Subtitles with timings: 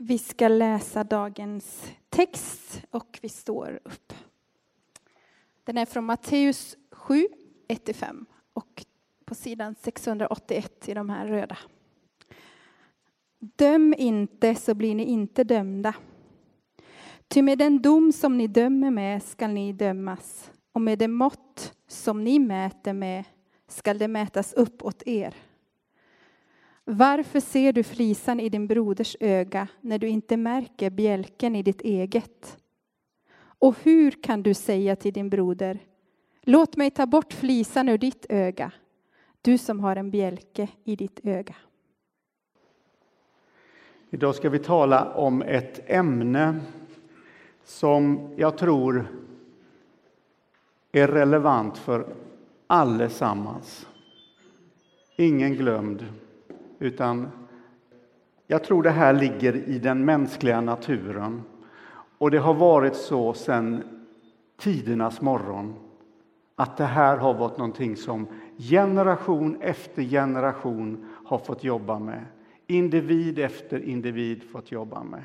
[0.00, 4.12] Vi ska läsa dagens text och vi står upp.
[5.64, 7.28] Den är från Matteus 7,
[7.68, 8.84] 1-5 och
[9.24, 11.58] på sidan 681 i de här röda.
[13.38, 15.94] Döm inte så blir ni inte dömda.
[17.28, 21.74] Ty med den dom som ni dömer med skall ni dömas och med det mått
[21.88, 23.24] som ni mäter med
[23.68, 25.34] skall det mätas upp åt er.
[26.90, 31.80] Varför ser du flisan i din broders öga när du inte märker bjälken i ditt
[31.80, 32.58] eget?
[33.38, 35.78] Och hur kan du säga till din broder,
[36.42, 38.72] låt mig ta bort flisan ur ditt öga,
[39.42, 41.54] du som har en bjälke i ditt öga?
[44.10, 46.60] Idag ska vi tala om ett ämne
[47.64, 49.06] som jag tror
[50.92, 52.14] är relevant för
[52.66, 53.86] allesammans.
[55.16, 56.04] Ingen glömd,
[56.78, 57.28] utan
[58.46, 61.42] jag tror det här ligger i den mänskliga naturen.
[62.18, 63.82] Och det har varit så sedan
[64.58, 65.74] tidernas morgon
[66.56, 68.26] att det här har varit någonting som
[68.58, 72.24] generation efter generation har fått jobba med.
[72.66, 75.24] Individ efter individ fått jobba med.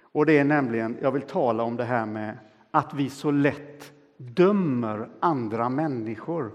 [0.00, 2.38] Och det är nämligen, jag vill tala om det här med
[2.70, 6.52] att vi så lätt dömer andra människor.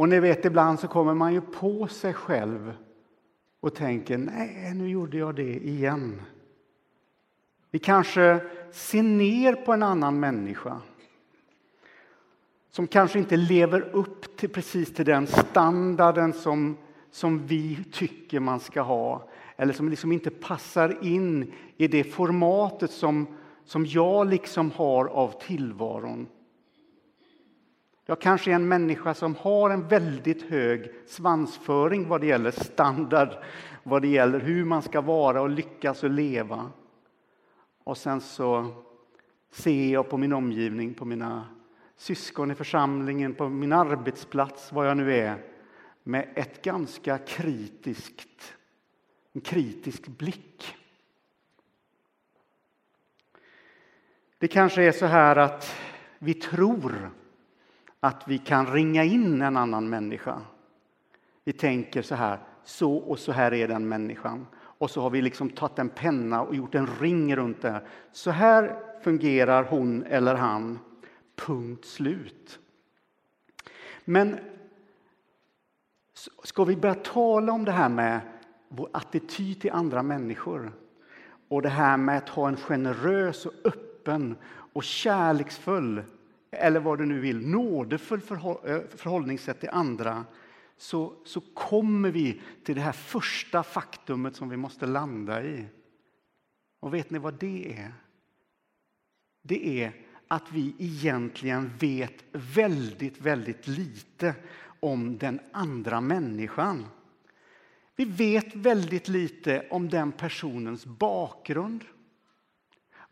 [0.00, 2.74] Och ni vet, ibland så kommer man ju på sig själv
[3.60, 6.22] och tänker, nej, nu gjorde jag det igen.
[7.70, 8.40] Vi kanske
[8.72, 10.80] ser ner på en annan människa
[12.70, 16.76] som kanske inte lever upp till precis till den standarden som,
[17.10, 22.90] som vi tycker man ska ha eller som liksom inte passar in i det formatet
[22.90, 23.26] som,
[23.64, 26.26] som jag liksom har av tillvaron.
[28.10, 33.28] Jag kanske är en människa som har en väldigt hög svansföring vad det gäller standard,
[33.82, 36.70] vad det gäller hur man ska vara och lyckas och leva.
[37.84, 38.66] Och sen så
[39.50, 41.46] ser jag på min omgivning, på mina
[41.96, 45.42] syskon i församlingen, på min arbetsplats, var jag nu är,
[46.02, 48.54] med ett ganska kritiskt,
[49.32, 50.76] en kritisk blick.
[54.38, 55.74] Det kanske är så här att
[56.18, 57.10] vi tror
[58.00, 60.40] att vi kan ringa in en annan människa.
[61.44, 64.46] Vi tänker så här, så och så här är den människan.
[64.56, 67.82] Och så har vi liksom tagit en penna och gjort en ring runt det.
[68.12, 70.78] Så här fungerar hon eller han.
[71.36, 72.58] Punkt slut.
[74.04, 74.38] Men
[76.44, 78.20] ska vi börja tala om det här med
[78.68, 80.72] vår attityd till andra människor
[81.48, 84.36] och det här med att ha en generös och öppen
[84.72, 86.02] och kärleksfull
[86.50, 90.24] eller vad du nu vill, nådefull eh, förhållningssätt till andra
[90.76, 95.66] så, så kommer vi till det här första faktumet som vi måste landa i.
[96.80, 97.92] Och vet ni vad det är?
[99.42, 99.92] Det är
[100.28, 104.34] att vi egentligen vet väldigt, väldigt lite
[104.80, 106.86] om den andra människan.
[107.96, 111.84] Vi vet väldigt lite om den personens bakgrund.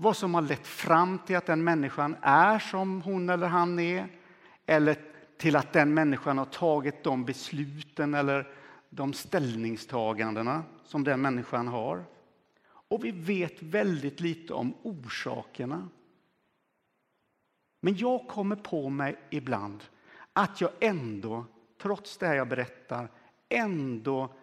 [0.00, 4.09] Vad som har lett fram till att den människan är som hon eller han är.
[4.66, 4.97] Eller
[5.36, 8.48] till att den människan har tagit de besluten eller
[8.91, 12.04] de ställningstagandena som den människan har.
[12.64, 15.88] Och vi vet väldigt lite om orsakerna.
[17.80, 19.84] Men jag kommer på mig ibland
[20.32, 21.44] att jag ändå,
[21.82, 23.10] trots det jag berättar,
[23.48, 24.34] ändå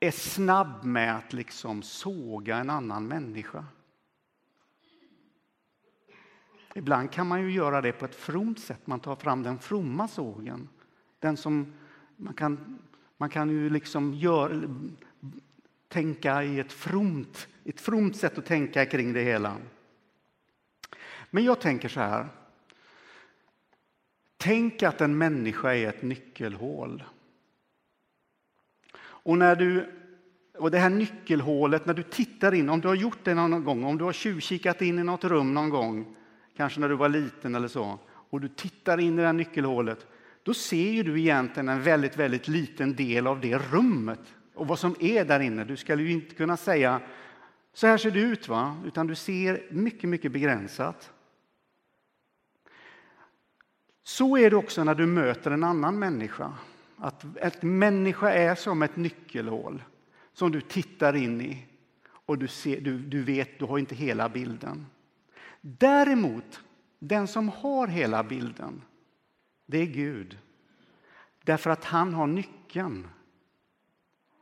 [0.00, 3.64] är snabb med att liksom såga en annan människa.
[6.76, 8.86] Ibland kan man ju göra det på ett fromt sätt.
[8.86, 10.68] Man tar fram den fromma sågen.
[11.18, 11.72] Den som
[12.16, 12.78] man kan,
[13.16, 14.68] man kan ju liksom gör,
[15.88, 19.56] tänka i ett fromt, ett fromt sätt att tänka kring det hela.
[21.30, 22.28] Men jag tänker så här.
[24.36, 27.04] Tänk att en människa är ett nyckelhål.
[28.98, 29.92] Och, när du,
[30.58, 33.84] och det här nyckelhålet, när du tittar in, om du har gjort det någon gång,
[33.84, 36.16] om du har tjuvkikat in i något rum någon gång,
[36.56, 37.98] kanske när du var liten eller så,
[38.30, 40.06] och du tittar in i det här nyckelhålet,
[40.42, 44.20] då ser ju du egentligen en väldigt, väldigt liten del av det rummet
[44.54, 45.64] och vad som är där inne.
[45.64, 47.00] Du ska ju inte kunna säga
[47.72, 48.76] så här ser det ut, va?
[48.86, 51.12] utan du ser mycket, mycket begränsat.
[54.02, 56.52] Så är det också när du möter en annan människa.
[56.96, 57.24] Att
[57.62, 59.82] en människa är som ett nyckelhål
[60.32, 61.66] som du tittar in i
[62.08, 64.86] och du, ser, du, du vet, du har inte hela bilden.
[65.68, 66.60] Däremot,
[66.98, 68.82] den som har hela bilden,
[69.66, 70.38] det är Gud.
[71.44, 73.08] Därför att han har nyckeln.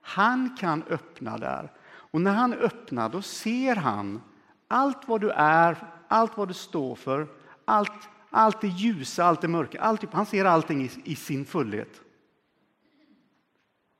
[0.01, 1.73] Han kan öppna där.
[1.87, 4.23] Och när han öppnar, då ser han
[4.69, 5.77] allt vad du är,
[6.09, 7.29] allt vad du står för,
[7.65, 9.81] allt, allt det ljusa, allt det mörka.
[9.81, 12.01] Allt, han ser allting i, i sin fullhet.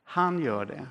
[0.05, 0.87] Han gör det.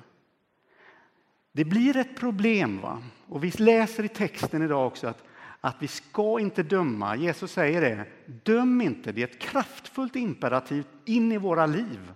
[1.52, 2.80] Det blir ett problem.
[2.80, 3.02] Va?
[3.26, 5.22] Och vi läser i texten idag också att,
[5.64, 7.16] att vi ska inte döma.
[7.16, 8.04] Jesus säger det.
[8.26, 9.12] Döm inte.
[9.12, 12.12] Det är ett kraftfullt imperativ in i våra liv.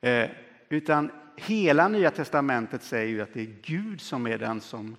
[0.00, 0.30] Eh,
[0.68, 4.96] utan hela Nya testamentet säger ju att det är Gud som är den som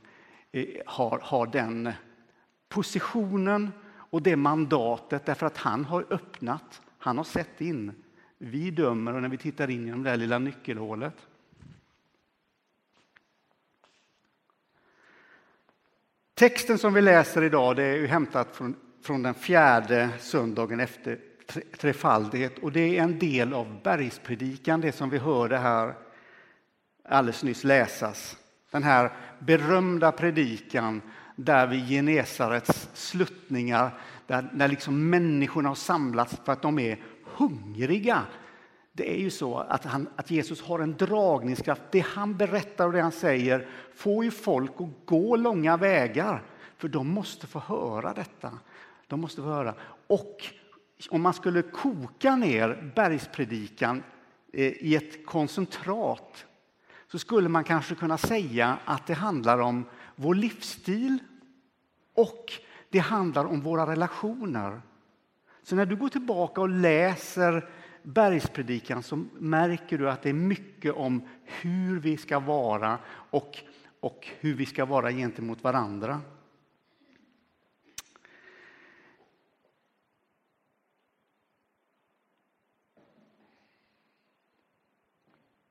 [0.51, 1.91] eh, har, har den
[2.69, 7.92] positionen och det mandatet därför att han har öppnat, han har sett in.
[8.38, 11.27] Vi dömer och när vi tittar in genom det här lilla nyckelhålet.
[16.39, 21.19] Texten som vi läser idag det är hämtat från, från den fjärde söndagen efter
[21.80, 25.94] trefaldighet och det är en del av bergspredikan, det som vi hörde här
[27.09, 28.38] alldeles nyss läsas.
[28.71, 31.01] Den här berömda predikan
[31.36, 38.21] där vid Genesarets sluttningar, där, där liksom människorna har samlats för att de är hungriga.
[39.00, 41.81] Det är ju så att, han, att Jesus har en dragningskraft.
[41.92, 46.44] Det han berättar och det han säger får ju folk att gå långa vägar,
[46.78, 48.51] för de måste få höra detta.
[49.07, 49.74] De måste få höra.
[50.07, 50.46] Och
[51.10, 54.04] om man skulle koka ner bergspredikan
[54.54, 56.45] eh, i ett koncentrat
[57.12, 59.86] så skulle man kanske kunna säga att det handlar om
[60.16, 61.18] vår livsstil
[62.13, 62.45] och
[62.90, 64.81] det handlar om våra relationer.
[65.63, 67.69] Så när du går tillbaka och läser
[68.13, 73.57] bergspredikan så märker du att det är mycket om hur vi ska vara och,
[74.00, 76.21] och hur vi ska vara gentemot varandra.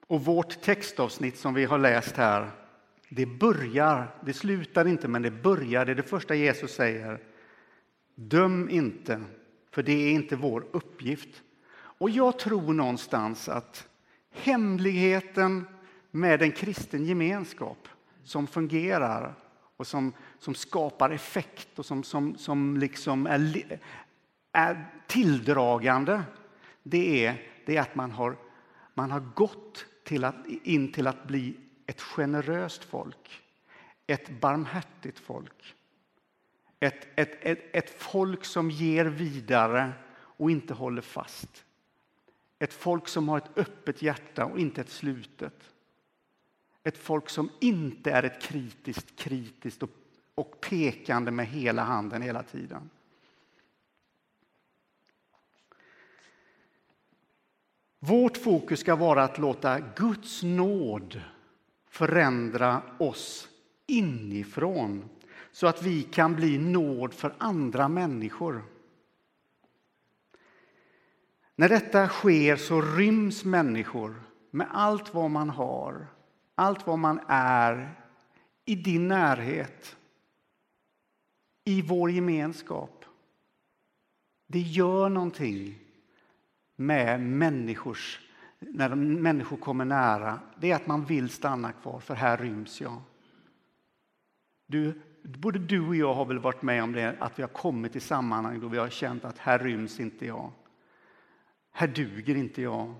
[0.06, 2.50] Och vårt textavsnitt som vi har läst här,
[3.08, 7.20] det börjar, det slutar inte, men det börjar, det är det första Jesus säger.
[8.14, 9.24] Döm inte,
[9.70, 11.42] för det är inte vår uppgift.
[11.98, 13.88] Och jag tror någonstans att
[14.30, 15.66] hemligheten
[16.10, 17.88] med en kristen gemenskap
[18.24, 19.34] som fungerar
[19.76, 23.80] och som, som skapar effekt och som, som, som liksom är,
[24.52, 26.22] är tilldragande,
[26.82, 28.36] det är, det är att man har,
[28.94, 31.56] man har gått till att, in till att bli
[31.86, 33.42] ett generöst folk,
[34.06, 35.74] ett barmhärtigt folk.
[36.80, 41.64] Ett, ett, ett, ett folk som ger vidare och inte håller fast.
[42.58, 45.74] Ett folk som har ett öppet hjärta och inte ett slutet.
[46.82, 49.90] Ett folk som inte är ett kritiskt, kritiskt och,
[50.34, 52.90] och pekande med hela handen hela tiden.
[57.98, 61.20] Vårt fokus ska vara att låta Guds nåd
[61.88, 63.48] förändra oss
[63.86, 65.08] inifrån
[65.52, 68.62] så att vi kan bli nåd för andra människor.
[71.58, 76.06] När detta sker så ryms människor med allt vad man har,
[76.54, 77.94] allt vad man är
[78.64, 79.96] i din närhet,
[81.64, 83.04] i vår gemenskap.
[84.46, 85.78] Det gör någonting
[86.76, 88.20] med människors,
[88.58, 93.02] när människor kommer nära, det är att man vill stanna kvar, för här ryms jag.
[94.66, 97.96] Du, både du och jag har väl varit med om det, att vi har kommit
[97.96, 100.52] i sammanhang då vi har känt att här ryms inte jag.
[101.72, 102.94] Här duger inte jag.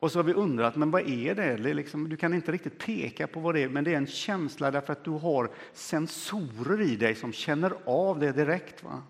[0.00, 1.74] Och så har vi undrat, men vad är det?
[1.74, 4.70] liksom, du kan inte riktigt peka på vad det är, men det är en känsla
[4.70, 8.84] därför att du har sensorer i dig som känner av det direkt.
[8.84, 9.02] Va?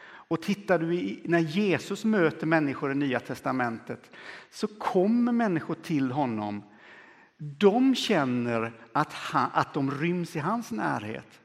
[0.00, 4.10] Och tittar du i, när Jesus möter människor i Nya testamentet
[4.50, 6.62] så kommer människor till honom.
[7.38, 11.40] De känner att, han, att de ryms i hans närhet.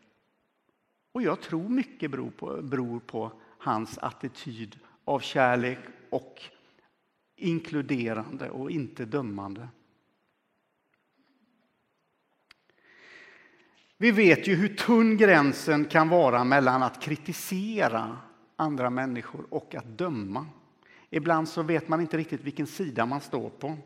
[1.13, 6.41] Och jag tror mycket beror på, beror på hans attityd av kärlek och
[7.35, 9.67] inkluderande och inte dömande.
[13.97, 18.17] Vi vet ju hur tunn gränsen kan vara mellan att kritisera
[18.55, 20.45] andra människor och att döma.
[21.09, 23.77] Ibland så vet man inte riktigt vilken sida man står på.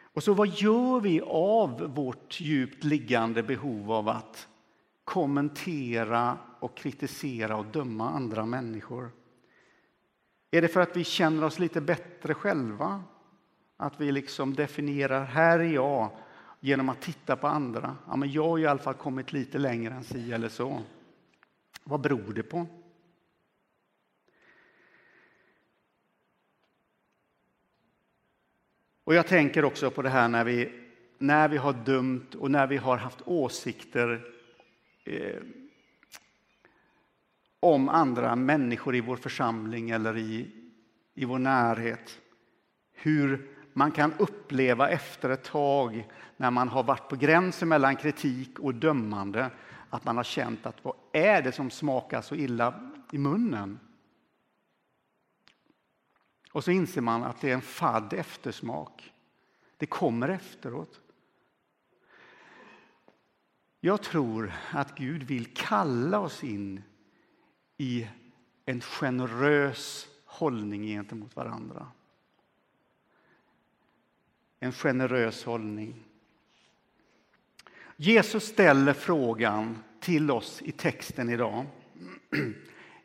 [0.00, 4.48] Och så vad gör vi av vårt djupt liggande behov av att
[5.04, 9.10] kommentera och kritisera och döma andra människor?
[10.50, 13.02] Är det för att vi känner oss lite bättre själva?
[13.76, 16.10] Att vi liksom definierar, här är jag,
[16.60, 17.96] genom att titta på andra.
[18.06, 20.82] Ja, men jag har i alla fall kommit lite längre än si eller så.
[21.84, 22.66] Vad beror det på?
[29.04, 30.84] Och jag tänker också på det här när vi
[31.18, 34.24] när vi har dömt och när vi har haft åsikter
[35.04, 35.42] eh,
[37.60, 40.50] om andra människor i vår församling eller i,
[41.14, 42.20] i vår närhet.
[42.92, 48.58] Hur man kan uppleva efter ett tag när man har varit på gränsen mellan kritik
[48.58, 49.50] och dömande
[49.90, 53.78] att man har känt att vad är det som smakar så illa i munnen?
[56.52, 59.12] Och så inser man att det är en fadd eftersmak.
[59.76, 61.00] Det kommer efteråt.
[63.80, 66.82] Jag tror att Gud vill kalla oss in
[67.78, 68.08] i
[68.64, 71.86] en generös hållning gentemot varandra.
[74.60, 76.04] En generös hållning.
[77.96, 81.66] Jesus ställer frågan till oss i texten idag.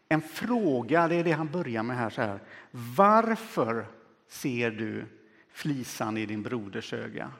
[0.09, 2.09] En fråga, det är det han börjar med här.
[2.09, 2.39] Så här.
[2.71, 3.85] Varför
[4.27, 5.05] ser du
[5.49, 7.31] flisan i din broders öga?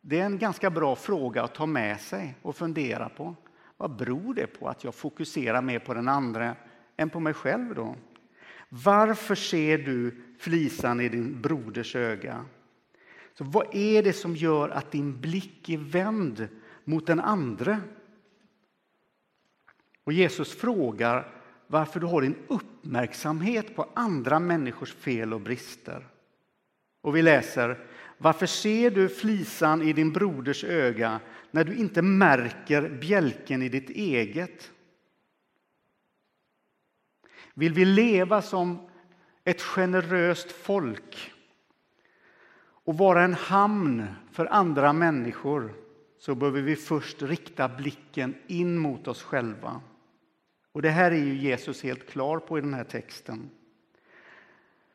[0.00, 3.36] Det är en ganska bra fråga att ta med sig och fundera på.
[3.82, 6.56] Vad beror det på att jag fokuserar mer på den andra
[6.96, 7.96] än på mig själv då?
[8.68, 12.44] Varför ser du flisan i din broders öga?
[13.34, 16.48] Så vad är det som gör att din blick är vänd
[16.84, 17.80] mot den andra?
[20.04, 21.28] Och Jesus frågar
[21.66, 26.06] varför du har din uppmärksamhet på andra människors fel och brister.
[27.00, 27.86] Och vi läser
[28.22, 33.90] varför ser du flisan i din broders öga när du inte märker bjälken i ditt
[33.90, 34.70] eget?
[37.54, 38.88] Vill vi leva som
[39.44, 41.32] ett generöst folk
[42.84, 45.74] och vara en hamn för andra människor
[46.18, 49.80] så behöver vi först rikta blicken in mot oss själva.
[50.72, 53.50] Och Det här är ju Jesus helt klar på i den här texten.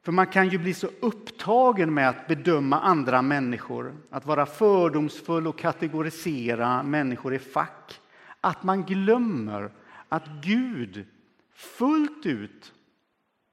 [0.08, 5.48] För man kan ju bli så upptagen med att bedöma andra människor, att vara fördomsfull
[5.48, 8.02] och kategorisera människor i fack,
[8.42, 9.72] att man glömmer
[10.10, 11.06] att Gud
[11.54, 12.74] fullt ut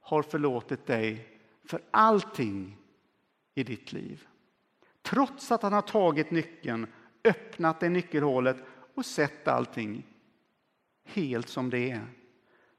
[0.01, 2.77] har förlåtit dig för allting
[3.55, 4.27] i ditt liv.
[5.01, 6.87] Trots att han har tagit nyckeln,
[7.23, 8.57] öppnat det nyckelhålet
[8.95, 10.05] och sett allting
[11.05, 12.05] helt som det är,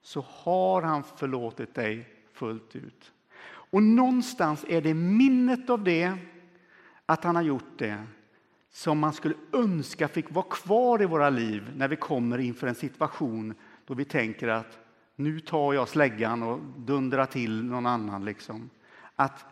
[0.03, 3.13] så har han förlåtit dig fullt ut.
[3.71, 6.13] Och någonstans är det minnet av det,
[7.07, 8.03] att han har gjort det,
[8.71, 12.75] som man skulle önska fick vara kvar i våra liv när vi kommer inför en
[12.75, 13.55] situation
[13.87, 14.79] då vi tänker att
[15.17, 18.25] nu tar jag släggan och dundrar till någon annan.
[18.25, 18.71] Liksom.
[19.17, 19.45] Att,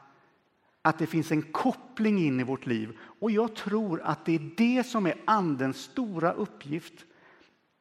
[0.83, 2.99] att det finns en koppling in i vårt liv.
[3.21, 7.04] Och jag tror att det är det som är Andens stora uppgift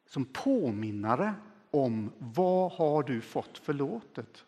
[0.10, 1.34] som påminnare
[1.72, 4.44] om vad har du fått förlåtet?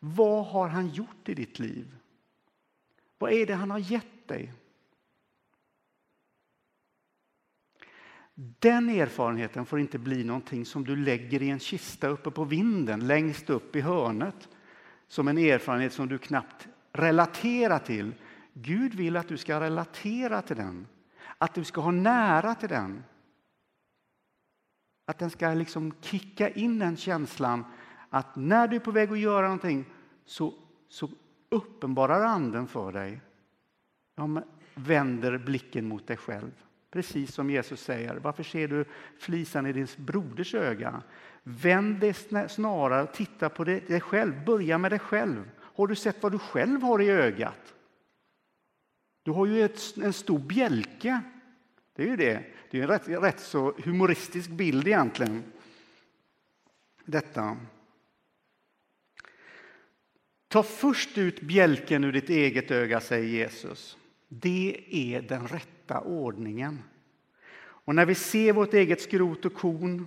[0.00, 1.96] Vad har han gjort i ditt liv?
[3.18, 4.52] Vad är det han har gett dig?
[8.34, 13.06] Den erfarenheten får inte bli någonting som du lägger i en kista uppe på vinden,
[13.06, 14.48] längst upp i hörnet,
[15.08, 18.14] som en erfarenhet som du knappt relaterar till.
[18.52, 20.86] Gud vill att du ska relatera till den,
[21.38, 23.04] att du ska ha nära till den.
[25.06, 27.64] Att den ska liksom kicka in den känslan
[28.10, 29.84] att när du är på väg att göra någonting
[30.24, 30.54] så,
[30.88, 31.10] så
[31.48, 33.20] uppenbarar Anden för dig.
[34.16, 34.42] Ja,
[34.74, 36.50] vänder blicken mot dig själv.
[36.90, 38.16] Precis som Jesus säger.
[38.16, 38.84] Varför ser du
[39.18, 41.02] flisan i din broders öga?
[41.42, 42.14] Vänd dig
[42.48, 44.44] snarare och titta på dig själv.
[44.44, 45.50] Börja med dig själv.
[45.58, 47.74] Har du sett vad du själv har i ögat?
[49.22, 51.20] Du har ju ett, en stor bjälke.
[51.96, 52.44] Det är ju det.
[52.70, 55.42] Det är en rätt, rätt så humoristisk bild egentligen.
[57.04, 57.56] Detta.
[60.50, 63.98] Ta först ut bjälken ur ditt eget öga, säger Jesus.
[64.28, 66.82] Det är den rätta ordningen.
[67.58, 70.06] Och när vi ser vårt eget skrot och korn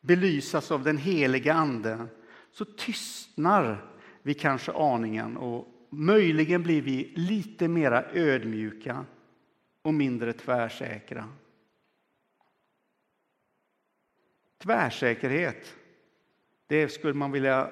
[0.00, 2.06] belysas av den heliga Ande
[2.50, 9.04] så tystnar vi kanske aningen och möjligen blir vi lite mera ödmjuka
[9.82, 11.28] och mindre tvärsäkra.
[14.58, 15.74] Tvärsäkerhet,
[16.66, 17.70] det skulle man vilja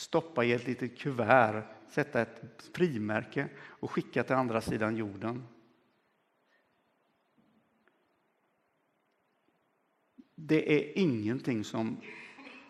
[0.00, 5.46] stoppa i ett litet kuvert, sätta ett frimärke och skicka till andra sidan jorden.
[10.34, 12.00] Det är ingenting som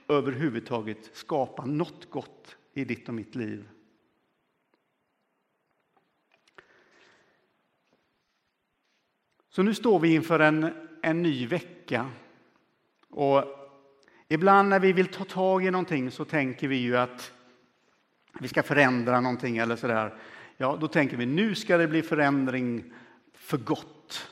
[0.09, 3.69] överhuvudtaget skapar något gott i ditt och mitt liv.
[9.49, 12.11] Så nu står vi inför en, en ny vecka.
[13.09, 13.60] Och
[14.33, 17.33] ibland när vi vill ta tag i någonting så tänker vi ju att
[18.41, 20.15] vi ska förändra någonting eller sådär.
[20.57, 22.93] Ja, då tänker vi nu ska det bli förändring
[23.35, 24.31] för gott.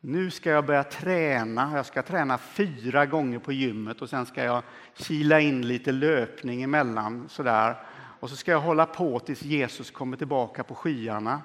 [0.00, 1.72] Nu ska jag börja träna.
[1.74, 4.62] Jag ska träna fyra gånger på gymmet och sen ska jag
[4.94, 7.76] kila in lite löpning emellan sådär.
[8.20, 11.42] Och så ska jag hålla på tills Jesus kommer tillbaka på skyarna.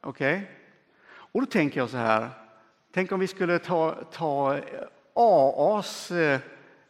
[0.00, 0.36] Okej?
[0.36, 0.46] Okay?
[1.10, 2.28] Och då tänker jag så här.
[2.92, 4.60] Tänk om vi skulle ta, ta
[5.20, 6.40] AAs eh,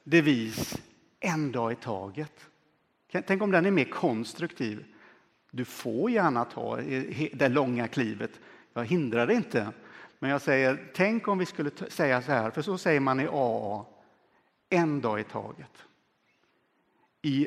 [0.04, 0.78] devis
[1.20, 2.46] en dag i taget.
[3.26, 4.84] Tänk om den är mer konstruktiv.
[5.50, 6.76] Du får gärna ta
[7.32, 8.30] det långa klivet.
[8.72, 9.72] Jag hindrar det inte.
[10.18, 13.28] Men jag säger, tänk om vi skulle säga så här, för så säger man i
[13.32, 13.84] AA.
[14.70, 15.84] En dag i taget.
[17.22, 17.46] I,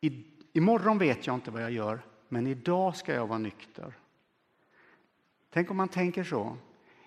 [0.00, 3.98] i, imorgon vet jag inte vad jag gör, men idag ska jag vara nykter.
[5.50, 6.56] Tänk om man tänker så.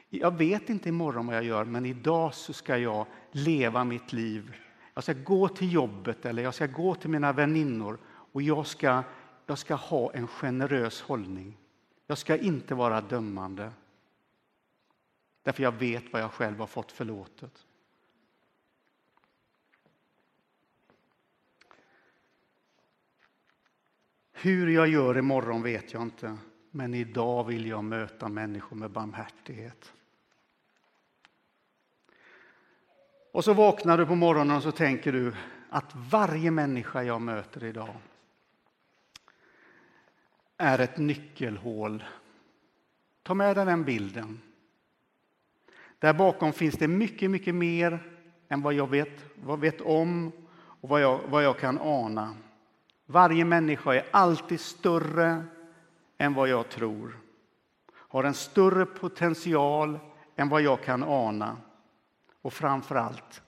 [0.09, 4.55] Jag vet inte imorgon vad jag gör, men idag så ska jag leva mitt liv.
[4.93, 9.03] Jag ska gå till jobbet eller jag ska gå till mina väninnor och jag ska,
[9.45, 11.57] jag ska ha en generös hållning.
[12.07, 13.71] Jag ska inte vara dömande.
[15.43, 17.65] Därför jag vet vad jag själv har fått förlåtet.
[24.31, 26.37] Hur jag gör imorgon vet jag inte,
[26.71, 29.93] men idag vill jag möta människor med barmhärtighet.
[33.31, 35.33] Och så vaknar du på morgonen och så tänker du
[35.69, 37.95] att varje människa jag möter idag
[40.57, 42.03] är ett nyckelhål.
[43.23, 44.41] Ta med dig den bilden.
[45.99, 48.03] Där bakom finns det mycket, mycket mer
[48.49, 50.31] än vad jag vet, vad vet om
[50.81, 52.35] och vad jag, vad jag kan ana.
[53.05, 55.43] Varje människa är alltid större
[56.17, 57.19] än vad jag tror.
[57.91, 59.99] Har en större potential
[60.35, 61.57] än vad jag kan ana.
[62.41, 63.43] Och framför allt,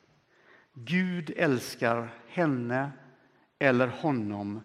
[0.74, 2.92] Gud älskar henne
[3.60, 4.62] eller honom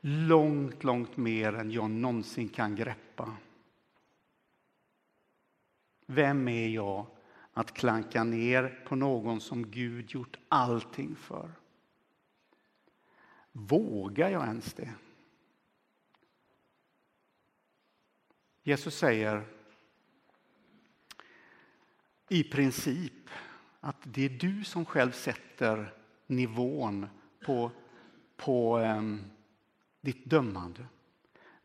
[0.00, 3.36] långt, långt mer än jag någonsin kan greppa.
[6.06, 7.06] Vem är jag
[7.52, 11.50] att klanka ner på någon som Gud gjort allting för?
[13.52, 14.94] Vågar jag ens det?
[18.62, 19.46] Jesus säger
[22.28, 23.12] i princip
[23.80, 25.94] att det är du som själv sätter
[26.26, 27.06] nivån
[27.44, 27.70] på,
[28.36, 29.24] på um,
[30.00, 30.86] ditt dömande.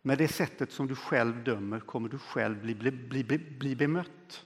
[0.01, 2.91] Med det sättet som du själv dömer kommer du själv bli, bli,
[3.23, 3.23] bli,
[3.59, 4.45] bli bemött.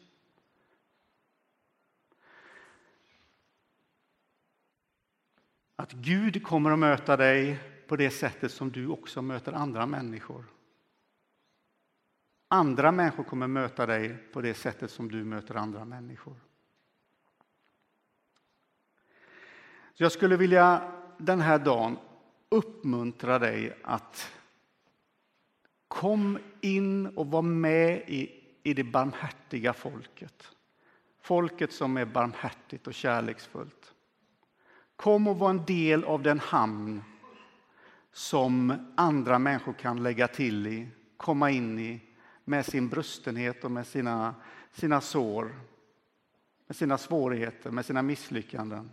[5.76, 10.46] Att Gud kommer att möta dig på det sättet som du också möter andra människor.
[12.48, 16.36] Andra människor kommer möta dig på det sättet som du möter andra människor.
[20.00, 21.98] Så jag skulle vilja den här dagen
[22.50, 24.32] uppmuntra dig att
[25.88, 30.52] kom in och var med i, i det barmhärtiga folket.
[31.22, 33.94] Folket som är barmhärtigt och kärleksfullt.
[34.96, 37.04] Kom och var en del av den hamn
[38.12, 42.02] som andra människor kan lägga till i, komma in i
[42.46, 44.36] med sin brustenhet och med sina,
[44.72, 45.60] sina sår,
[46.68, 48.90] med sina svårigheter, med sina misslyckanden.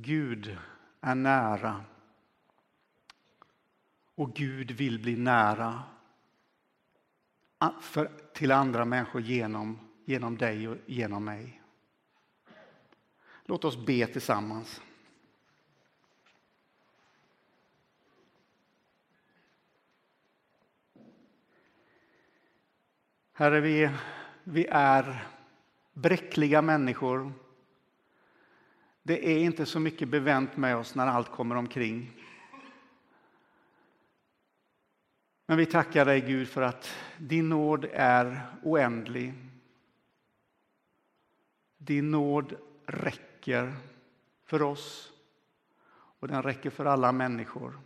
[0.00, 0.58] Gud
[1.00, 1.84] är nära.
[4.14, 5.82] Och Gud vill bli nära
[7.80, 11.62] för, till andra människor genom, genom dig och genom mig.
[13.44, 14.82] Låt oss be tillsammans.
[23.32, 23.90] Herre, vi,
[24.44, 25.26] vi är
[25.92, 27.32] bräckliga människor
[29.08, 32.12] det är inte så mycket bevänt med oss när allt kommer omkring.
[35.46, 39.34] Men vi tackar dig Gud för att din nåd är oändlig.
[41.78, 42.54] Din nåd
[42.86, 43.76] räcker
[44.44, 45.12] för oss
[45.90, 47.80] och den räcker för alla människor.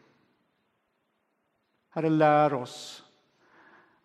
[1.91, 3.05] Herre, lär oss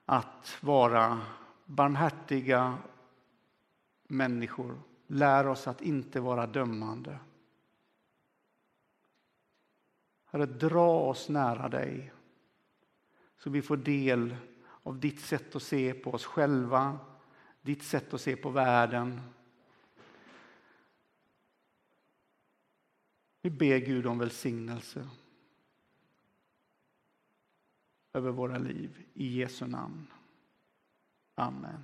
[0.05, 1.21] att vara
[1.65, 2.77] barmhärtiga
[4.07, 7.19] människor Lär oss att inte vara dömande.
[10.25, 12.13] Herre, dra oss nära dig
[13.37, 14.35] så vi får del
[14.83, 16.99] av ditt sätt att se på oss själva,
[17.61, 19.21] ditt sätt att se på världen.
[23.41, 25.09] Vi ber Gud om välsignelse
[28.13, 29.05] över våra liv.
[29.13, 30.07] I Jesu namn.
[31.35, 31.83] Amen.